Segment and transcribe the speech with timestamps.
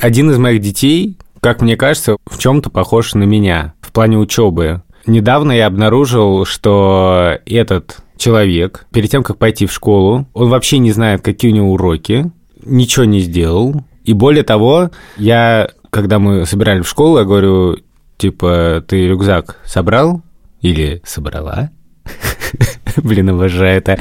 [0.00, 4.82] Один из моих детей, как мне кажется, в чем-то похож на меня в плане учебы.
[5.06, 10.92] Недавно я обнаружил, что этот человек, перед тем, как пойти в школу, он вообще не
[10.92, 12.30] знает, какие у него уроки,
[12.64, 13.84] ничего не сделал.
[14.04, 17.78] И более того, я, когда мы собирали в школу, я говорю,
[18.18, 20.22] типа, ты рюкзак собрал
[20.60, 21.70] или собрала?
[22.96, 23.98] Блин, обожаю это.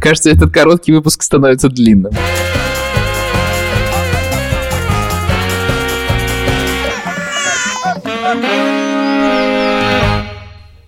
[0.00, 2.12] Кажется, этот короткий выпуск становится длинным.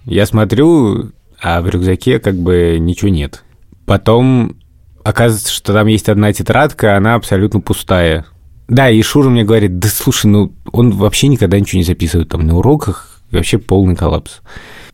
[0.04, 3.44] Я смотрю, а в рюкзаке как бы ничего нет.
[3.86, 4.56] Потом
[5.02, 8.24] оказывается, что там есть одна тетрадка, она абсолютно пустая.
[8.68, 12.46] Да, и Шура мне говорит, да слушай, ну он вообще никогда ничего не записывает там
[12.46, 14.40] на уроках, вообще полный коллапс.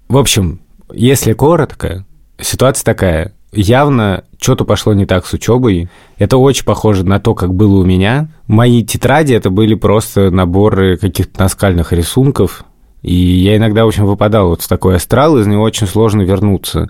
[0.09, 0.61] В общем,
[0.93, 2.05] если коротко,
[2.41, 3.33] ситуация такая.
[3.53, 5.89] Явно что-то пошло не так с учебой.
[6.19, 8.29] Это очень похоже на то, как было у меня.
[8.47, 12.65] Мои тетради это были просто наборы каких-то наскальных рисунков,
[13.03, 16.89] и я иногда, в общем, выпадал вот в такой астрал, из него очень сложно вернуться.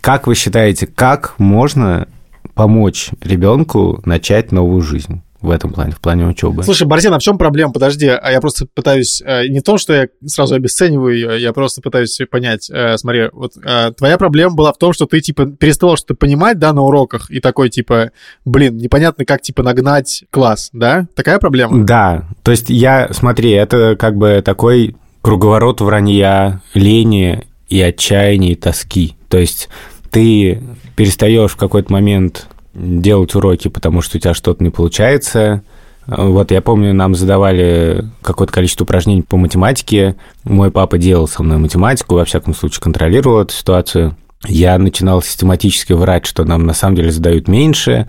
[0.00, 2.08] Как вы считаете, как можно
[2.54, 5.22] помочь ребенку начать новую жизнь?
[5.44, 6.62] в этом плане, в плане учебы.
[6.62, 7.70] Слушай, Борзен, а в чем проблема?
[7.70, 9.22] Подожди, а я просто пытаюсь...
[9.24, 12.70] Э, не то, что я сразу обесцениваю ее, я просто пытаюсь понять.
[12.70, 16.58] Э, смотри, вот э, твоя проблема была в том, что ты, типа, перестал что-то понимать,
[16.58, 18.10] да, на уроках, и такой, типа,
[18.46, 21.06] блин, непонятно, как, типа, нагнать класс, да?
[21.14, 21.84] Такая проблема?
[21.84, 28.54] Да, то есть я, смотри, это как бы такой круговорот вранья, лени и отчаяния, и
[28.54, 29.16] тоски.
[29.30, 29.70] То есть
[30.10, 30.62] ты
[30.96, 35.62] перестаешь в какой-то момент делать уроки, потому что у тебя что-то не получается.
[36.06, 40.16] Вот я помню, нам задавали какое-то количество упражнений по математике.
[40.44, 44.14] Мой папа делал со мной математику, во всяком случае контролировал эту ситуацию.
[44.46, 48.06] Я начинал систематически врать, что нам на самом деле задают меньше,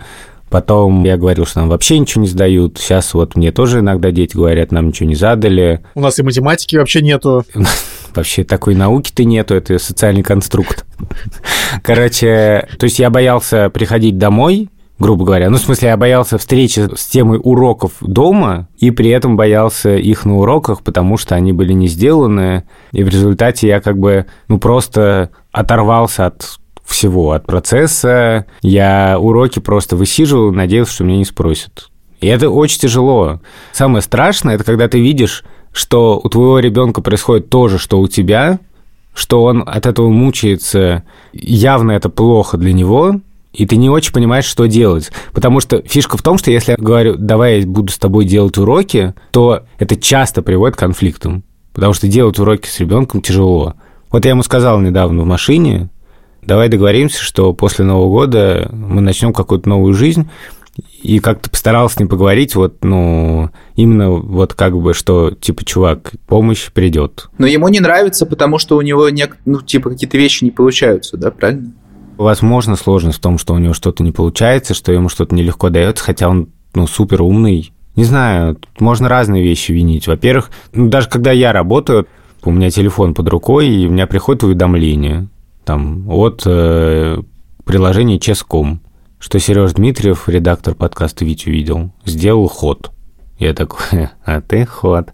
[0.50, 2.78] Потом я говорил, что нам вообще ничего не сдают.
[2.78, 5.82] Сейчас вот мне тоже иногда дети говорят, нам ничего не задали.
[5.94, 7.44] У нас и математики вообще нету.
[8.14, 10.86] Вообще такой науки-то нету, это социальный конструкт.
[11.82, 15.50] Короче, то есть я боялся приходить домой, грубо говоря.
[15.50, 20.24] Ну, в смысле, я боялся встречи с темой уроков дома, и при этом боялся их
[20.24, 24.58] на уроках, потому что они были не сделаны, и в результате я как бы, ну,
[24.58, 28.46] просто оторвался от всего, от процесса.
[28.62, 31.90] Я уроки просто высиживал, надеялся, что меня не спросят.
[32.20, 33.40] И это очень тяжело.
[33.72, 38.08] Самое страшное, это когда ты видишь, что у твоего ребенка происходит то же, что у
[38.08, 38.58] тебя,
[39.14, 43.20] что он от этого мучается, явно это плохо для него,
[43.52, 45.10] и ты не очень понимаешь, что делать.
[45.32, 48.58] Потому что фишка в том, что если я говорю, давай я буду с тобой делать
[48.58, 51.42] уроки, то это часто приводит к конфликтам.
[51.72, 53.74] Потому что делать уроки с ребенком тяжело.
[54.10, 55.88] Вот я ему сказал недавно в машине,
[56.46, 60.28] давай договоримся, что после Нового года мы начнем какую-то новую жизнь,
[61.02, 66.12] и как-то постарался с ним поговорить, вот, ну, именно вот как бы, что, типа, чувак,
[66.26, 67.28] помощь придет.
[67.38, 71.16] Но ему не нравится, потому что у него, не, ну, типа, какие-то вещи не получаются,
[71.16, 71.72] да, правильно?
[72.18, 76.04] Возможно, сложность в том, что у него что-то не получается, что ему что-то нелегко дается,
[76.04, 77.72] хотя он, ну, супер умный.
[77.94, 80.06] Не знаю, можно разные вещи винить.
[80.06, 82.06] Во-первых, ну, даже когда я работаю,
[82.44, 85.28] у меня телефон под рукой, и у меня приходит уведомление
[85.66, 87.18] там, от э,
[87.64, 88.80] приложения Ческом,
[89.18, 92.92] что Сереж Дмитриев, редактор подкаста «Витю видел», сделал ход.
[93.38, 95.08] Я такой, а ты ход.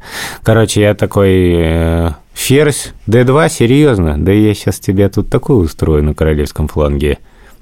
[0.45, 4.23] Короче, я такой, э, ферзь, D2, серьезно?
[4.23, 7.19] Да я сейчас тебе тут такую устрою на королевском фланге.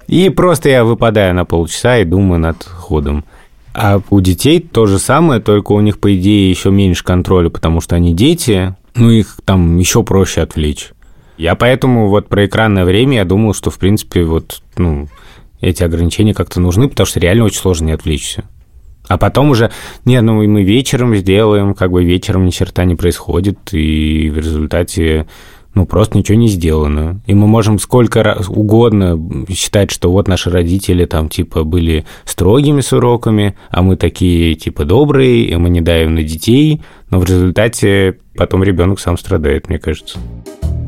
[0.08, 3.24] И просто я выпадаю на полчаса и думаю над ходом.
[3.72, 7.80] А у детей то же самое, только у них, по идее, еще меньше контроля, потому
[7.80, 10.90] что они дети, ну, их там еще проще отвлечь.
[11.40, 15.08] Я поэтому вот про экранное время я думал, что, в принципе, вот, ну,
[15.62, 18.44] эти ограничения как-то нужны, потому что реально очень сложно не отвлечься.
[19.08, 19.70] А потом уже,
[20.04, 25.26] не, ну мы вечером сделаем, как бы вечером ни черта не происходит, и в результате,
[25.72, 27.22] ну, просто ничего не сделано.
[27.26, 29.18] И мы можем сколько раз угодно
[29.48, 34.84] считать, что вот наши родители там, типа, были строгими с уроками, а мы такие, типа,
[34.84, 39.78] добрые, и мы не даем на детей, но в результате потом ребенок сам страдает, мне
[39.78, 40.18] кажется.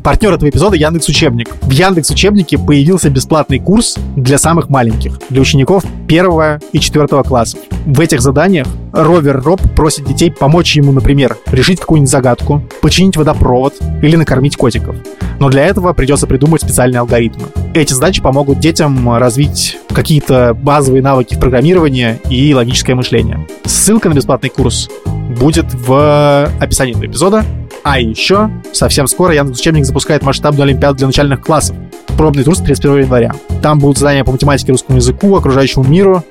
[0.02, 1.48] Партнер этого эпизода Яндекс Учебник.
[1.62, 7.60] В Яндекс Учебнике появился бесплатный курс для самых маленьких, для учеников первого и четвертого классов.
[7.86, 13.74] В этих заданиях Ровер Роб просит детей помочь ему, например, решить какую-нибудь загадку, починить водопровод
[14.02, 14.96] или накормить котиков.
[15.38, 17.46] Но для этого придется придумать специальные алгоритмы.
[17.72, 23.46] Эти задачи помогут детям развить какие-то базовые навыки в программировании и логическое мышление.
[23.64, 24.88] Ссылка на бесплатный курс
[25.32, 27.44] будет в описании этого эпизода.
[27.82, 31.76] А еще совсем скоро Яндекс Учебник запускает масштабную олимпиаду для начальных классов.
[32.16, 33.34] Пробный тур с 31 января.
[33.62, 36.24] Там будут задания по математике, русскому языку, окружающему миру.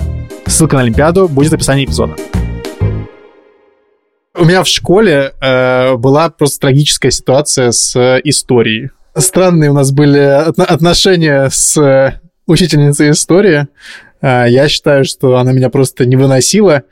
[0.45, 2.15] Ссылка на олимпиаду будет в описании эпизода.
[4.33, 8.92] У меня в школе э, была просто трагическая ситуация с э, историей.
[9.15, 13.68] Странные у нас были отно- отношения с э, учительницей истории.
[14.21, 16.83] Э, я считаю, что она меня просто не выносила.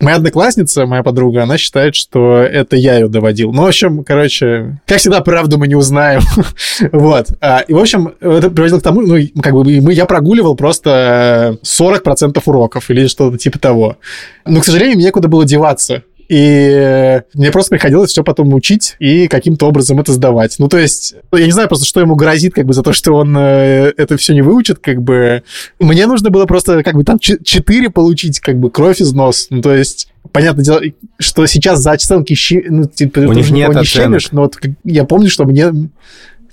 [0.00, 3.52] Моя одноклассница, моя подруга, она считает, что это я ее доводил.
[3.52, 6.22] Ну, в общем, короче, как всегда, правду мы не узнаем.
[6.92, 7.26] вот.
[7.42, 11.58] А, и, в общем, это приводило к тому, ну, как бы мы, я прогуливал просто
[11.62, 13.98] 40% уроков или что-то типа того.
[14.46, 16.04] Но, к сожалению, мне некуда было деваться.
[16.30, 20.54] И мне просто приходилось все потом учить и каким-то образом это сдавать.
[20.60, 23.14] Ну, то есть, я не знаю просто, что ему грозит, как бы, за то, что
[23.14, 25.42] он э, это все не выучит, как бы.
[25.80, 29.48] Мне нужно было просто, как бы, там 4 получить, как бы, кровь из нос.
[29.50, 30.80] Ну, то есть, понятное дело,
[31.18, 32.36] что сейчас за оценки,
[32.68, 35.72] ну, типа, у них нет не щемишь, но вот я помню, что мне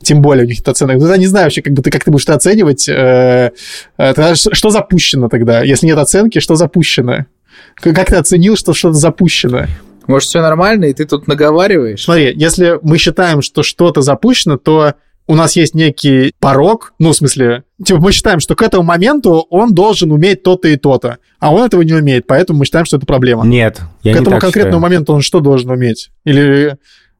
[0.01, 0.97] тем более у них это оценок.
[0.97, 2.89] Ну, я не знаю вообще, как бы ты, как ты будешь это оценивать.
[2.89, 3.51] Э,
[3.99, 5.61] э, что запущено тогда?
[5.61, 7.25] Если нет оценки, что запущено?
[7.75, 9.65] Как ты оценил, что что-то запущено?
[10.07, 12.03] Может, все нормально, и ты тут наговариваешь?
[12.03, 14.93] Смотри, если мы считаем, что что-то запущено, то
[15.27, 19.45] у нас есть некий порог, ну, в смысле, типа мы считаем, что к этому моменту
[19.49, 22.95] он должен уметь то-то и то-то, а он этого не умеет, поэтому мы считаем, что
[22.95, 23.45] это проблема.
[23.45, 24.81] Нет, я К этому конкретному считаю.
[24.81, 26.11] моменту он что должен уметь?
[26.23, 26.77] Или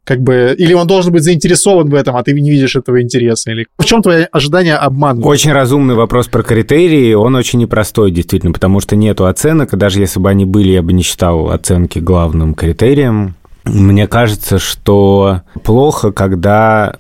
[0.08, 3.52] как бы, или он должен быть заинтересован в этом, а ты не видишь этого интереса,
[3.52, 5.28] или в чем твои ожидания обманывают?
[5.28, 10.00] Очень разумный вопрос про критерии, он очень непростой, действительно, потому что нету оценок, и даже
[10.00, 13.36] если бы они были, я бы не считал оценки главным критерием.
[13.66, 16.96] Мне кажется, что плохо, когда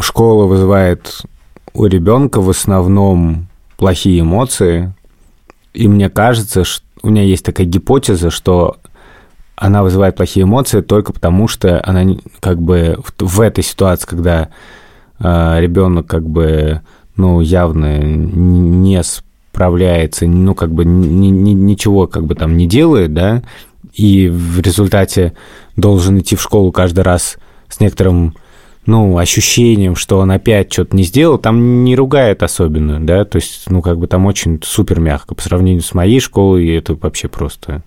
[0.00, 1.22] школа вызывает
[1.74, 3.46] у ребенка в основном
[3.76, 4.92] плохие эмоции,
[5.74, 8.78] и мне кажется, что у меня есть такая гипотеза, что
[9.56, 14.42] она вызывает плохие эмоции только потому, что она как бы в, в этой ситуации, когда
[14.42, 14.48] э,
[15.20, 16.82] а, ребенок как бы
[17.16, 23.14] ну явно не справляется, ну как бы ни, ни, ничего как бы там не делает,
[23.14, 23.42] да,
[23.94, 25.32] и в результате
[25.74, 27.38] должен идти в школу каждый раз
[27.68, 28.34] с некоторым
[28.84, 33.64] ну, ощущением, что он опять что-то не сделал, там не ругает особенно, да, то есть,
[33.68, 37.82] ну, как бы там очень супер мягко по сравнению с моей школой, это вообще просто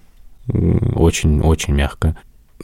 [0.96, 2.16] очень-очень мягко.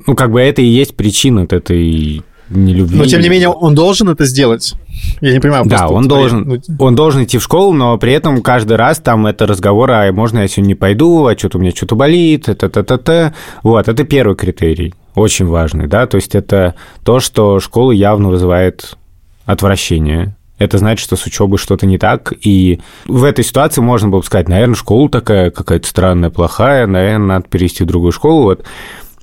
[0.08, 2.98] Ну, как бы это и есть причина от этой нелюбви.
[2.98, 4.74] Но, тем не менее, он должен это сделать.
[5.22, 5.66] Я не понимаю.
[5.66, 9.26] Да, он должен, ну, он должен идти в школу, но при этом каждый раз там
[9.26, 12.70] это разговор, а можно я сегодня не пойду, а что-то у меня что-то болит, это
[12.70, 13.34] та та та
[13.64, 18.98] Вот, это первый критерий, очень важный, да, то есть это то, что школа явно вызывает
[19.46, 22.34] отвращение это значит, что с учебой что-то не так.
[22.42, 27.28] И в этой ситуации можно было бы сказать, наверное, школа такая какая-то странная, плохая, наверное,
[27.28, 28.44] надо перевести в другую школу.
[28.44, 28.66] Вот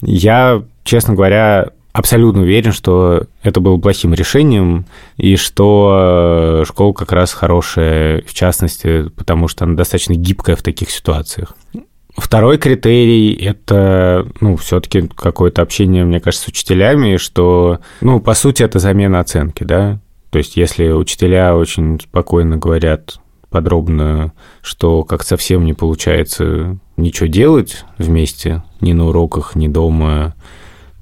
[0.02, 4.87] я, честно говоря, абсолютно уверен, что это было плохим решением,
[5.17, 10.90] и что школа как раз хорошая, в частности, потому что она достаточно гибкая в таких
[10.90, 11.55] ситуациях.
[12.14, 18.62] Второй критерий– это, ну, все-таки какое-то общение, мне кажется, с учителями, что, ну, по сути,
[18.62, 19.99] это замена оценки, да,
[20.32, 23.19] то есть, если учителя очень спокойно говорят
[23.50, 24.32] подробно,
[24.62, 30.34] что как совсем не получается ничего делать вместе, ни на уроках, ни дома,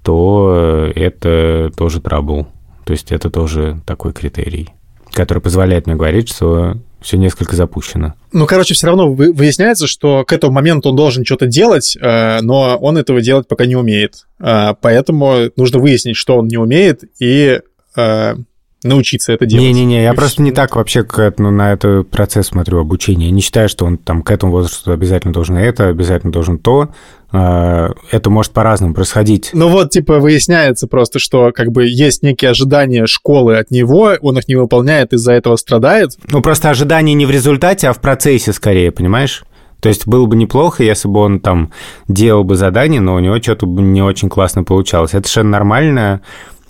[0.02, 2.48] то это тоже трабл.
[2.84, 4.70] То есть это тоже такой критерий,
[5.12, 8.14] который позволяет мне говорить, что все несколько запущено.
[8.32, 12.76] Ну, короче, все равно выясняется, что к этому моменту он должен что-то делать, э, но
[12.78, 14.26] он этого делать пока не умеет.
[14.40, 17.60] Э, поэтому нужно выяснить, что он не умеет, и
[17.96, 18.34] э,
[18.82, 19.64] научиться это делать.
[19.64, 23.26] Не-не-не, я просто не так вообще к, ну, на этот процесс смотрю обучения.
[23.26, 26.90] Я не считаю, что он там к этому возрасту обязательно должен это, обязательно должен то.
[27.32, 29.50] А, это может по-разному происходить.
[29.52, 34.38] Ну вот, типа, выясняется просто, что как бы есть некие ожидания школы от него, он
[34.38, 36.16] их не выполняет, из-за этого страдает.
[36.28, 39.44] Ну просто ожидания не в результате, а в процессе скорее, понимаешь?
[39.80, 41.72] То есть было бы неплохо, если бы он там
[42.06, 45.14] делал бы задание, но у него что-то не очень классно получалось.
[45.14, 46.20] Это совершенно нормально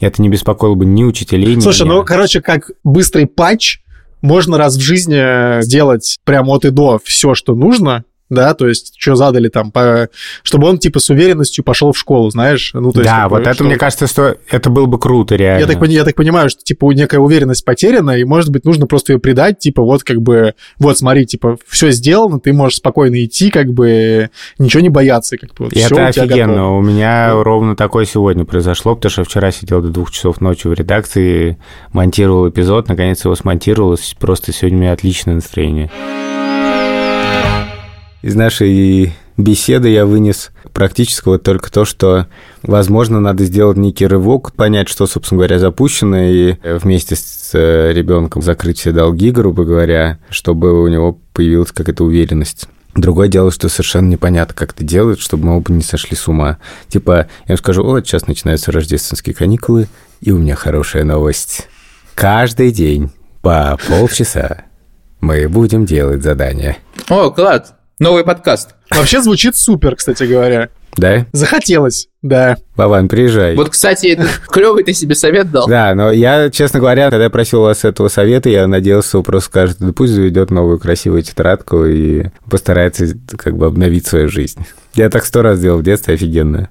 [0.09, 1.95] это не беспокоило бы ни учителей, ни Слушай, меня.
[1.95, 3.80] ну, короче, как быстрый патч,
[4.23, 8.95] можно раз в жизни сделать прям от и до все, что нужно, да, то есть
[8.97, 10.09] что задали там, по...
[10.43, 13.11] чтобы он типа с уверенностью пошел в школу, знаешь, ну то есть.
[13.11, 13.65] Да, вот это что...
[13.65, 15.61] мне кажется, что это было бы круто реально.
[15.61, 19.13] Я так, я так понимаю, что типа некая уверенность потеряна, и может быть нужно просто
[19.13, 23.51] ее придать, типа вот как бы, вот смотри, типа все сделано, ты можешь спокойно идти,
[23.51, 25.65] как бы ничего не бояться, как бы.
[25.65, 27.43] Вот, и это офигенно, у меня да.
[27.43, 31.59] ровно такое сегодня произошло, потому что вчера сидел до двух часов ночи в редакции,
[31.93, 35.91] монтировал эпизод, наконец его смонтировал, просто сегодня у меня отличное настроение.
[38.23, 42.27] Из нашей беседы я вынес практически вот только то, что,
[42.62, 48.43] возможно, надо сделать некий рывок, понять, что, собственно говоря, запущено, и вместе с э, ребенком
[48.43, 52.69] закрыть все долги, грубо говоря, чтобы у него появилась какая-то уверенность.
[52.95, 56.59] Другое дело, что совершенно непонятно, как это делают, чтобы мы оба не сошли с ума.
[56.89, 59.89] Типа, я им скажу, о, сейчас начинаются рождественские каникулы,
[60.21, 61.69] и у меня хорошая новость.
[62.15, 63.11] Каждый день
[63.41, 64.65] по полчаса
[65.21, 66.77] мы будем делать задания.
[67.09, 67.75] О, класс!
[68.00, 68.71] Новый подкаст.
[68.90, 70.71] Вообще звучит супер, кстати говоря.
[70.97, 71.26] Да?
[71.33, 72.57] Захотелось, да.
[72.75, 73.54] Вован, приезжай.
[73.54, 75.69] Вот, кстати, клевый ты себе совет дал.
[75.69, 79.23] Да, но я, честно говоря, когда я просил у вас этого совета, я надеялся, что
[79.23, 84.64] просто скажет, да пусть заведет новую красивую тетрадку и постарается как бы обновить свою жизнь.
[84.95, 86.71] Я так сто раз делал в детстве, офигенно.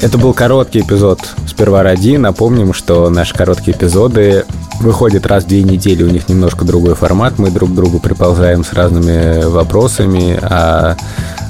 [0.00, 1.20] Это был короткий эпизод
[1.60, 2.16] «Сперва ради».
[2.16, 4.46] Напомним, что наши короткие эпизоды
[4.80, 7.38] выходят раз в две недели, у них немножко другой формат.
[7.38, 10.96] Мы друг к другу приползаем с разными вопросами, а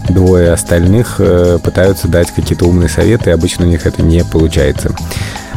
[0.08, 4.90] двое остальных э, пытаются дать какие-то умные советы, и обычно у них это не получается.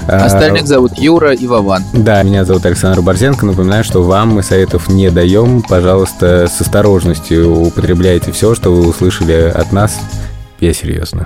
[0.07, 1.83] А, Остальных зовут Юра и Вован.
[1.91, 3.47] Да, меня зовут Александр Борзенко.
[3.47, 5.63] Напоминаю, что вам мы советов не даем.
[5.63, 9.99] Пожалуйста, с осторожностью употребляйте все, что вы услышали от нас.
[10.59, 11.25] Я серьезно.